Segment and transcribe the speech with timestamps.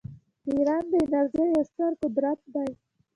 [0.51, 2.69] ایران د انرژۍ یو ستر قدرت دی.